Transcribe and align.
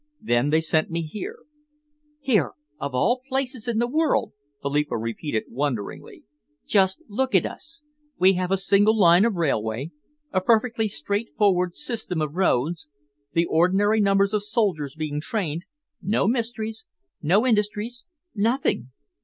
Then 0.19 0.49
they 0.49 0.61
sent 0.61 0.89
me 0.89 1.03
here." 1.03 1.37
"Here, 2.19 2.53
of 2.79 2.95
all 2.95 3.21
places 3.29 3.67
in 3.67 3.77
the 3.77 3.85
world!" 3.85 4.33
Philippa 4.63 4.97
repeated 4.97 5.43
wonderingly. 5.47 6.23
"Just 6.65 7.03
look 7.07 7.35
at 7.35 7.45
us! 7.45 7.83
We 8.17 8.33
have 8.33 8.49
a 8.51 8.57
single 8.57 8.97
line 8.99 9.25
of 9.25 9.35
railway, 9.35 9.91
a 10.31 10.41
perfectly 10.41 10.87
straightforward 10.87 11.75
system 11.75 12.19
of 12.19 12.33
roads, 12.33 12.87
the 13.33 13.45
ordinary 13.45 14.01
number 14.01 14.23
of 14.23 14.41
soldiers 14.41 14.95
being 14.95 15.21
trained, 15.21 15.65
no 16.01 16.27
mysteries, 16.27 16.87
no 17.21 17.45
industries 17.45 18.03
nothing. 18.33 18.89